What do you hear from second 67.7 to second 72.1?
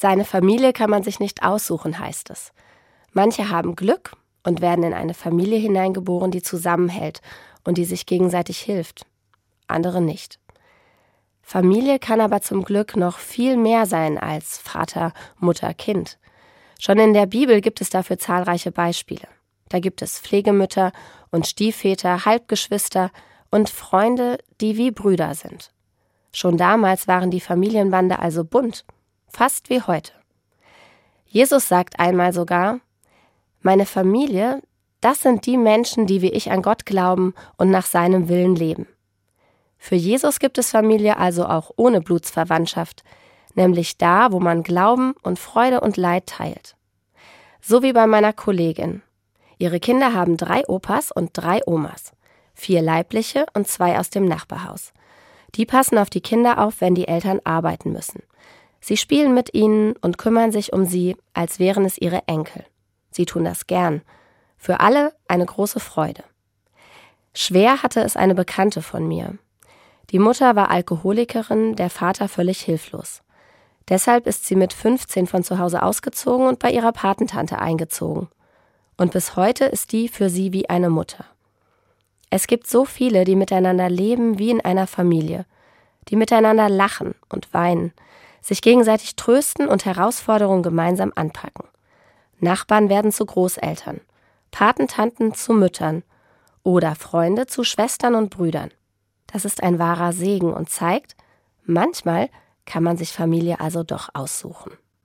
hatte es eine Bekannte von mir. Die Mutter war Alkoholikerin, der